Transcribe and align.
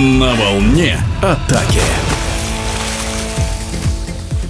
На 0.00 0.32
волне 0.34 0.98
атаки. 1.20 2.09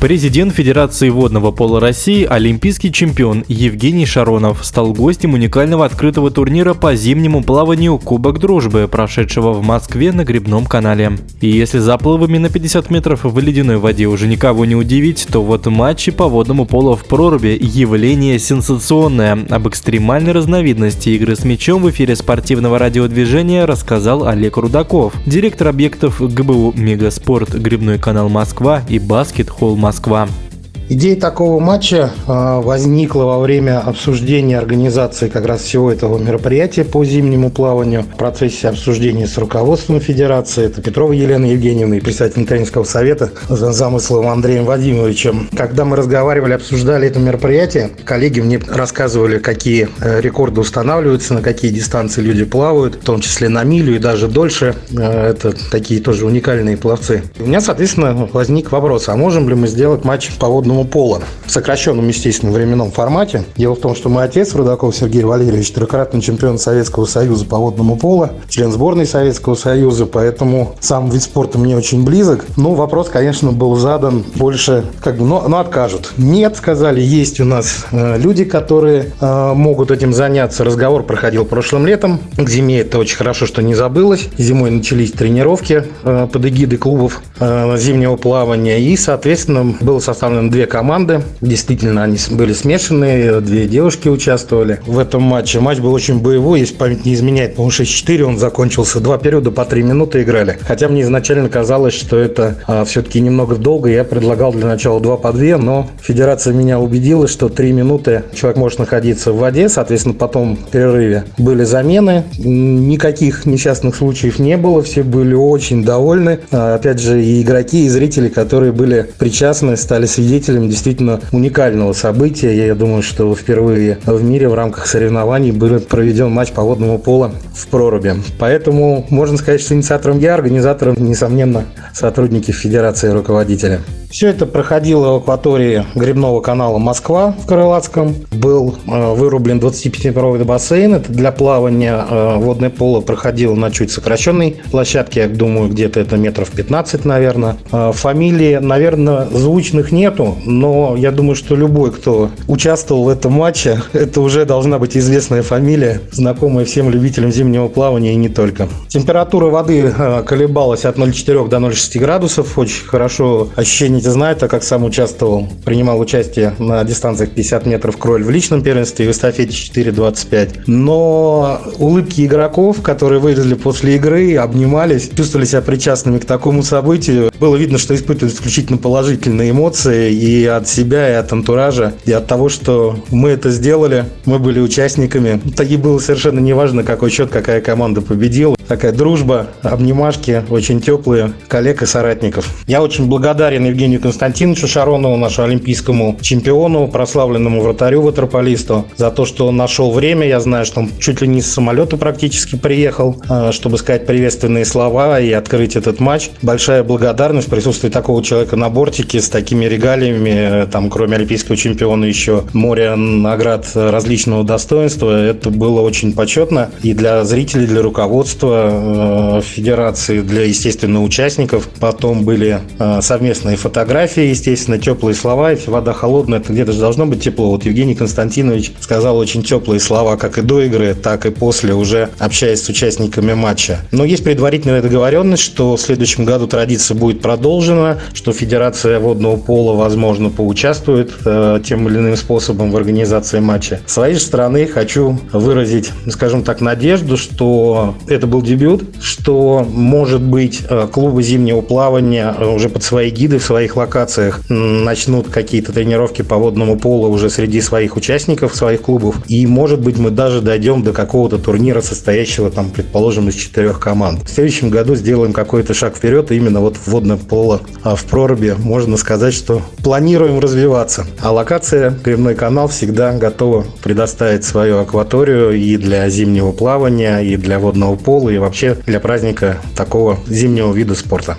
Президент 0.01 0.55
Федерации 0.55 1.11
водного 1.11 1.51
пола 1.51 1.79
России, 1.79 2.25
олимпийский 2.25 2.91
чемпион 2.91 3.45
Евгений 3.49 4.07
Шаронов 4.07 4.65
стал 4.65 4.95
гостем 4.95 5.35
уникального 5.35 5.85
открытого 5.85 6.31
турнира 6.31 6.73
по 6.73 6.95
зимнему 6.95 7.42
плаванию 7.45 7.99
Кубок 7.99 8.38
Дружбы, 8.38 8.88
прошедшего 8.91 9.53
в 9.53 9.63
Москве 9.63 10.13
на 10.13 10.24
Грибном 10.24 10.65
канале. 10.65 11.19
И 11.42 11.49
если 11.49 11.81
заплывами 11.81 12.38
на 12.38 12.49
50 12.49 12.88
метров 12.91 13.24
в 13.24 13.38
ледяной 13.38 13.77
воде 13.77 14.06
уже 14.06 14.27
никого 14.27 14.65
не 14.65 14.74
удивить, 14.74 15.27
то 15.31 15.42
вот 15.42 15.67
матчи 15.67 16.10
по 16.12 16.28
водному 16.28 16.64
полу 16.64 16.96
в 16.96 17.05
проруби– 17.05 17.59
явление 17.60 18.38
сенсационное. 18.38 19.38
Об 19.51 19.69
экстремальной 19.69 20.32
разновидности 20.32 21.10
игры 21.10 21.37
с 21.37 21.45
мячом 21.45 21.82
в 21.82 21.91
эфире 21.91 22.16
спортивного 22.16 22.78
радиодвижения 22.78 23.66
рассказал 23.66 24.27
Олег 24.27 24.56
Рудаков, 24.56 25.12
директор 25.27 25.69
объектов 25.69 26.23
ГБУ 26.23 26.73
«Мегаспорт», 26.74 27.51
Грибной 27.51 27.98
канал 27.98 28.30
Москва 28.30 28.82
и 28.88 28.98
баскет-холл 28.98 29.77
Москва. 29.77 29.89
Moskva. 29.90 30.49
Идея 30.92 31.14
такого 31.14 31.60
матча 31.60 32.10
а, 32.26 32.60
возникла 32.60 33.22
во 33.22 33.38
время 33.38 33.78
обсуждения 33.78 34.58
организации 34.58 35.28
как 35.28 35.46
раз 35.46 35.60
всего 35.60 35.92
этого 35.92 36.18
мероприятия 36.18 36.82
по 36.84 37.04
зимнему 37.04 37.48
плаванию. 37.48 38.02
В 38.02 38.16
процессе 38.16 38.66
обсуждения 38.66 39.28
с 39.28 39.38
руководством 39.38 40.00
Федерации, 40.00 40.64
это 40.64 40.82
Петрова 40.82 41.12
Елена 41.12 41.44
Евгеньевна 41.44 41.98
и 41.98 42.00
председатель 42.00 42.44
тренерского 42.44 42.82
совета 42.82 43.30
за 43.48 43.70
замыслом 43.70 44.26
Андреем 44.26 44.64
Владимировичем. 44.64 45.48
Когда 45.56 45.84
мы 45.84 45.94
разговаривали, 45.94 46.54
обсуждали 46.54 47.06
это 47.06 47.20
мероприятие, 47.20 47.91
коллеги 48.04 48.41
мне 48.41 48.58
рассказывали, 48.58 49.38
какие 49.38 49.88
э, 50.00 50.20
рекорды 50.20 50.60
устанавливаются, 50.60 51.34
на 51.34 51.41
какие 51.41 51.70
дистанции 51.70 52.20
люди 52.20 52.44
плавают, 52.44 52.97
в 52.97 53.04
том 53.04 53.20
числе 53.20 53.48
на 53.48 53.62
милю 53.62 53.94
и 53.94 54.00
даже 54.00 54.27
дольше. 54.27 54.75
Э, 54.91 55.28
это 55.28 55.54
такие 55.70 56.00
тоже 56.00 56.27
уникальные 56.27 56.77
пловцы. 56.77 57.22
У 57.38 57.47
меня, 57.47 57.60
соответственно, 57.60 58.28
возник 58.32 58.72
вопрос, 58.72 59.08
а 59.08 59.14
можем 59.14 59.48
ли 59.48 59.54
мы 59.54 59.69
сделать 59.69 60.04
матч 60.04 60.32
по 60.36 60.48
водному 60.48 60.80
водного 60.81 60.84
пола 60.84 61.23
в 61.47 61.50
сокращенном, 61.50 62.06
естественно, 62.09 62.53
временном 62.53 62.91
формате. 62.91 63.45
Дело 63.56 63.75
в 63.75 63.81
том, 63.81 63.95
что 63.95 64.09
мой 64.09 64.25
отец, 64.25 64.55
Рудаков 64.55 64.95
Сергей 64.95 65.25
Валерьевич, 65.25 65.72
трехкратный 65.72 66.20
чемпион 66.20 66.59
Советского 66.59 67.06
Союза 67.06 67.45
по 67.45 67.59
водному 67.59 67.97
полу, 67.97 68.28
член 68.48 68.70
сборной 68.70 69.06
Советского 69.06 69.55
Союза, 69.55 70.06
поэтому 70.06 70.77
сам 70.81 71.11
вид 71.11 71.22
спорта 71.22 71.59
мне 71.59 71.77
очень 71.77 72.05
близок. 72.05 72.45
Но 72.56 72.75
вопрос, 72.75 73.09
конечно, 73.09 73.53
был 73.53 73.75
задан 73.77 74.25
больше, 74.37 74.84
как 75.03 75.17
бы, 75.17 75.25
ну, 75.25 75.42
ну 75.48 75.56
откажут. 75.56 76.12
Нет, 76.17 76.56
сказали, 76.56 77.00
есть 77.00 77.41
у 77.41 77.44
нас 77.44 77.87
э, 77.91 78.19
люди, 78.19 78.44
которые 78.44 79.12
э, 79.20 79.53
могут 79.55 79.91
этим 79.91 80.12
заняться. 80.12 80.65
Разговор 80.65 81.03
проходил 81.03 81.44
прошлым 81.44 81.87
летом. 81.87 82.20
К 82.37 82.48
зиме 82.48 82.81
это 82.81 82.98
очень 82.98 83.17
хорошо, 83.17 83.47
что 83.47 83.62
не 83.62 83.75
забылось. 83.75 84.28
Зимой 84.39 84.70
начались 84.70 85.12
тренировки 85.12 85.84
э, 86.05 86.28
под 86.33 86.47
эгидой 86.47 86.78
клубов 86.78 87.22
э, 87.41 87.77
зимнего 87.77 88.17
плавания. 88.17 88.81
И, 88.81 88.97
соответственно, 88.97 89.75
было 89.81 89.98
составлено 89.98 90.50
две 90.50 90.67
команды. 90.70 91.22
Действительно, 91.42 92.04
они 92.04 92.16
были 92.30 92.54
смешанные, 92.54 93.40
две 93.40 93.66
девушки 93.66 94.08
участвовали 94.08 94.80
в 94.86 94.98
этом 94.98 95.22
матче. 95.22 95.60
Матч 95.60 95.78
был 95.80 95.92
очень 95.92 96.20
боевой, 96.20 96.60
если 96.60 96.74
память 96.74 97.04
не 97.04 97.12
изменяет, 97.12 97.56
по-моему, 97.56 97.72
6-4 97.72 98.22
он 98.22 98.38
закончился. 98.38 99.00
Два 99.00 99.18
периода 99.18 99.50
по 99.50 99.64
3 99.64 99.82
минуты 99.82 100.22
играли. 100.22 100.58
Хотя 100.62 100.88
мне 100.88 101.02
изначально 101.02 101.48
казалось, 101.48 101.94
что 101.94 102.16
это 102.16 102.56
а, 102.66 102.84
все-таки 102.84 103.20
немного 103.20 103.56
долго. 103.56 103.91
Я 103.91 104.04
предлагал 104.04 104.52
для 104.52 104.66
начала 104.66 105.00
2 105.00 105.16
по 105.16 105.32
2, 105.32 105.58
но 105.58 105.91
федерация 106.00 106.54
меня 106.54 106.78
убедила, 106.78 107.26
что 107.26 107.48
3 107.48 107.72
минуты 107.72 108.22
человек 108.34 108.56
может 108.56 108.78
находиться 108.78 109.32
в 109.32 109.38
воде. 109.38 109.68
Соответственно, 109.68 110.14
потом 110.14 110.56
в 110.56 110.70
перерыве 110.70 111.24
были 111.36 111.64
замены. 111.64 112.24
Никаких 112.38 113.44
несчастных 113.44 113.96
случаев 113.96 114.38
не 114.38 114.56
было. 114.56 114.82
Все 114.82 115.02
были 115.02 115.34
очень 115.34 115.84
довольны. 115.84 116.41
А, 116.53 116.76
опять 116.76 117.00
же, 117.00 117.22
и 117.22 117.42
игроки, 117.42 117.86
и 117.86 117.88
зрители, 117.88 118.28
которые 118.28 118.72
были 118.72 119.10
причастны, 119.19 119.76
стали 119.76 120.06
свидетелями 120.06 120.59
свидетелем 120.60 120.69
действительно 120.69 121.21
уникального 121.32 121.93
события. 121.93 122.54
Я 122.66 122.75
думаю, 122.75 123.03
что 123.03 123.34
впервые 123.34 123.98
в 124.06 124.22
мире 124.22 124.48
в 124.48 124.54
рамках 124.54 124.87
соревнований 124.87 125.53
был 125.53 125.81
проведен 125.81 126.31
матч 126.31 126.53
по 126.53 126.62
водному 126.62 126.98
пола 126.98 127.32
в 127.54 127.66
проруби. 127.69 128.15
Поэтому 128.38 129.06
можно 129.10 129.37
сказать, 129.37 129.60
что 129.60 129.75
инициатором 129.75 130.19
я, 130.19 130.34
организатором, 130.34 130.97
несомненно, 130.98 131.65
сотрудники 131.93 132.50
Федерации 132.50 133.09
руководителя. 133.09 133.81
Все 134.10 134.26
это 134.26 134.44
проходило 134.44 135.12
в 135.12 135.16
акватории 135.19 135.87
грибного 135.94 136.41
канала 136.41 136.78
Москва 136.78 137.32
в 137.41 137.47
Крылатском. 137.47 138.16
Был 138.32 138.75
э, 138.88 139.15
вырублен 139.15 139.60
25-метровый 139.60 140.43
бассейн. 140.43 140.94
Это 140.94 141.12
для 141.12 141.31
плавания 141.31 142.04
э, 142.10 142.37
водное 142.38 142.71
поло 142.71 143.03
проходило 143.03 143.54
на 143.54 143.71
чуть 143.71 143.93
сокращенной 143.93 144.56
площадке. 144.72 145.21
Я 145.21 145.28
думаю, 145.28 145.71
где-то 145.71 146.00
это 146.00 146.16
метров 146.16 146.50
15, 146.50 147.04
наверное. 147.04 147.56
Э, 147.71 147.93
фамилии, 147.94 148.56
наверное, 148.56 149.26
звучных 149.26 149.93
нету, 149.93 150.37
но 150.44 150.97
я 150.97 151.12
думаю, 151.12 151.37
что 151.37 151.54
любой, 151.54 151.92
кто 151.92 152.31
участвовал 152.48 153.04
в 153.04 153.09
этом 153.10 153.34
матче, 153.34 153.81
это 153.92 154.22
уже 154.22 154.44
должна 154.44 154.81
быть 154.81 154.97
известная 154.97 155.42
фамилия, 155.42 156.00
знакомая 156.10 156.65
всем 156.65 156.91
любителям 156.91 157.31
зимнего 157.31 157.69
плавания 157.69 158.12
и 158.15 158.16
не 158.16 158.28
только. 158.28 158.69
Температура 158.88 159.47
воды 159.47 159.94
колебалась 160.27 160.84
от 160.84 160.97
0,4 160.98 161.48
до 161.48 161.59
0,6 161.59 161.98
градусов. 162.00 162.59
Очень 162.59 162.87
хорошо 162.87 163.50
ощущение 163.54 164.00
Никита 164.00 164.12
знает, 164.12 164.38
так 164.38 164.50
как 164.50 164.62
сам 164.62 164.84
участвовал, 164.84 165.47
принимал 165.62 166.00
участие 166.00 166.55
на 166.59 166.83
дистанциях 166.84 167.33
50 167.33 167.66
метров 167.66 167.99
кроль 167.99 168.25
в 168.25 168.31
личном 168.31 168.62
первенстве 168.62 169.05
и 169.05 169.09
в 169.09 169.11
эстафете 169.11 169.53
4.25. 169.53 170.62
Но 170.69 171.61
улыбки 171.78 172.25
игроков, 172.25 172.81
которые 172.81 173.21
вылезли 173.21 173.53
после 173.53 173.97
игры, 173.97 174.37
обнимались, 174.37 175.10
чувствовали 175.15 175.44
себя 175.44 175.60
причастными 175.60 176.19
к 176.19 176.25
такому 176.25 176.62
событию. 176.62 177.31
Было 177.39 177.56
видно, 177.56 177.77
что 177.77 177.94
испытывают 177.94 178.34
исключительно 178.34 178.78
положительные 178.78 179.50
эмоции 179.50 180.10
и 180.10 180.47
от 180.47 180.66
себя, 180.66 181.10
и 181.10 181.12
от 181.12 181.31
антуража, 181.31 181.93
и 182.06 182.12
от 182.12 182.27
того, 182.27 182.49
что 182.49 182.97
мы 183.10 183.28
это 183.28 183.50
сделали, 183.50 184.06
мы 184.25 184.39
были 184.39 184.60
участниками. 184.60 185.43
Таки 185.55 185.77
было 185.77 185.99
совершенно 185.99 186.41
неважно, 186.41 186.84
какой 186.84 187.10
счет, 187.10 187.28
какая 187.28 187.60
команда 187.60 188.00
победила. 188.00 188.56
Такая 188.66 188.93
дружба, 188.93 189.49
обнимашки, 189.62 190.43
очень 190.49 190.81
теплые, 190.81 191.33
коллег 191.49 191.83
и 191.83 191.87
соратников. 191.87 192.49
Я 192.66 192.83
очень 192.83 193.06
благодарен 193.06 193.66
Евгению 193.66 193.90
Евгению 193.91 194.03
Константиновичу 194.03 194.69
Шаронову, 194.69 195.17
нашему 195.17 195.49
олимпийскому 195.49 196.17
чемпиону, 196.21 196.87
прославленному 196.87 197.61
вратарю 197.61 198.03
ватерполисту, 198.03 198.87
за 198.97 199.11
то, 199.11 199.25
что 199.25 199.49
он 199.49 199.56
нашел 199.56 199.91
время. 199.91 200.28
Я 200.28 200.39
знаю, 200.39 200.65
что 200.65 200.81
он 200.81 200.91
чуть 201.01 201.21
ли 201.21 201.27
не 201.27 201.43
с 201.43 201.53
самолета 201.53 201.97
практически 201.97 202.55
приехал, 202.56 203.21
э, 203.28 203.51
чтобы 203.53 203.78
сказать 203.78 204.06
приветственные 204.06 204.65
слова 204.65 205.19
и 205.19 205.33
открыть 205.33 205.75
этот 205.75 205.99
матч. 205.99 206.31
Большая 206.43 206.84
благодарность 206.84 207.49
в 207.49 207.51
присутствии 207.51 207.89
такого 207.89 208.23
человека 208.23 208.55
на 208.55 208.69
бортике 208.69 209.21
с 209.21 209.28
такими 209.28 209.65
регалиями, 209.65 210.65
э, 210.65 210.67
там, 210.71 210.89
кроме 210.89 211.17
олимпийского 211.17 211.57
чемпиона, 211.57 212.05
еще 212.05 212.45
море 212.53 212.95
наград 212.95 213.67
различного 213.75 214.45
достоинства. 214.45 215.11
Это 215.11 215.51
было 215.51 215.81
очень 215.81 216.12
почетно 216.12 216.71
и 216.84 216.95
для 216.95 217.25
зрителей, 217.25 217.67
для 217.67 217.83
руководства 217.83 219.41
э, 219.41 219.43
федерации, 219.43 220.21
для, 220.21 220.45
естественно, 220.45 221.03
участников. 221.03 221.69
Потом 221.81 222.25
были 222.25 222.61
совместные 223.01 223.57
фотографии 223.57 223.79
фотографии, 223.80 224.24
естественно, 224.24 224.78
теплые 224.78 225.14
слова. 225.14 225.52
Если 225.52 225.70
вода 225.70 225.94
холодная, 225.94 226.41
это 226.41 226.52
где-то 226.52 226.72
же 226.72 226.80
должно 226.80 227.06
быть 227.06 227.22
тепло. 227.22 227.48
Вот 227.48 227.64
Евгений 227.64 227.94
Константинович 227.94 228.72
сказал 228.78 229.16
очень 229.16 229.42
теплые 229.42 229.80
слова, 229.80 230.18
как 230.18 230.36
и 230.36 230.42
до 230.42 230.60
игры, 230.60 230.94
так 230.94 231.24
и 231.24 231.30
после, 231.30 231.72
уже 231.72 232.10
общаясь 232.18 232.62
с 232.62 232.68
участниками 232.68 233.32
матча. 233.32 233.78
Но 233.91 234.04
есть 234.04 234.22
предварительная 234.22 234.82
договоренность, 234.82 235.42
что 235.42 235.76
в 235.76 235.80
следующем 235.80 236.26
году 236.26 236.46
традиция 236.46 236.94
будет 236.94 237.22
продолжена, 237.22 238.00
что 238.12 238.34
Федерация 238.34 238.98
водного 239.00 239.38
пола, 239.38 239.74
возможно, 239.74 240.28
поучаствует 240.28 241.12
э, 241.24 241.60
тем 241.64 241.88
или 241.88 241.97
иным 241.97 242.16
способом 242.18 242.72
в 242.72 242.76
организации 242.76 243.41
матча. 243.41 243.80
С 243.86 243.94
своей 243.94 244.15
же 244.15 244.21
стороны 244.21 244.66
хочу 244.66 245.18
выразить, 245.33 245.91
скажем 246.10 246.42
так, 246.42 246.60
надежду, 246.60 247.16
что 247.16 247.94
это 248.09 248.26
был 248.26 248.42
дебют, 248.42 248.84
что, 249.00 249.66
может 249.66 250.21
быть, 250.21 250.60
э, 250.68 250.86
клубы 250.92 251.22
зимнего 251.22 251.62
плавания 251.62 252.30
уже 252.33 252.68
под 252.68 252.83
свои 252.83 253.09
гиды 253.09 253.38
в 253.38 253.42
своих 253.42 253.70
своих 253.71 253.77
локациях 253.77 254.41
начнут 254.49 255.28
какие-то 255.28 255.72
тренировки 255.72 256.23
по 256.23 256.37
водному 256.37 256.79
полу 256.79 257.09
уже 257.09 257.31
среди 257.31 257.61
своих 257.61 257.97
участников, 257.97 258.55
своих 258.55 258.83
клубов. 258.83 259.17
И, 259.29 259.47
может 259.47 259.81
быть, 259.81 259.99
мы 259.99 260.11
даже 260.11 260.41
дойдем 260.41 260.83
до 260.83 260.93
какого-то 260.93 261.39
турнира, 261.39 261.81
состоящего, 261.81 262.51
там, 262.51 262.71
предположим, 262.71 263.29
из 263.29 263.35
четырех 263.35 263.79
команд. 263.79 264.29
В 264.29 264.31
следующем 264.31 264.71
году 264.71 264.97
сделаем 264.97 265.33
какой-то 265.33 265.75
шаг 265.75 265.97
вперед 265.97 266.33
именно 266.33 266.61
вот 266.61 266.77
в 266.77 266.89
водное 266.89 267.17
поло 267.17 267.61
а 267.83 267.95
в 267.95 268.05
проруби. 268.05 268.57
Можно 268.59 268.97
сказать, 268.97 269.35
что 269.35 269.63
планируем 269.85 270.41
развиваться. 270.41 271.07
А 271.21 271.31
локация 271.31 271.93
Кремной 272.03 272.35
канал 272.35 272.69
всегда 272.69 273.13
готова 273.13 273.65
предоставить 273.83 274.45
свою 274.45 274.79
акваторию 274.79 275.53
и 275.53 275.77
для 275.77 276.09
зимнего 276.09 276.53
плавания, 276.53 277.21
и 277.21 277.37
для 277.37 277.59
водного 277.59 277.97
пола, 277.97 278.31
и 278.31 278.39
вообще 278.39 278.77
для 278.87 279.01
праздника 279.01 279.59
такого 279.77 280.19
зимнего 280.29 280.73
вида 280.73 280.95
спорта. 280.95 281.37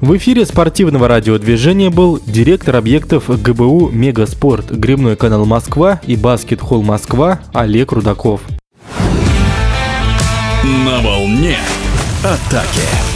В 0.00 0.16
эфире 0.16 0.46
спортивного 0.46 1.08
радиодвижения 1.08 1.90
был 1.90 2.20
директор 2.24 2.76
объектов 2.76 3.28
ГБУ 3.28 3.88
«Мегаспорт», 3.88 4.70
грибной 4.70 5.16
канал 5.16 5.44
«Москва» 5.44 6.00
и 6.06 6.14
баскет-холл 6.14 6.82
«Москва» 6.82 7.40
Олег 7.52 7.90
Рудаков. 7.90 8.42
На 10.62 11.00
волне 11.00 11.56
атаки. 12.22 13.07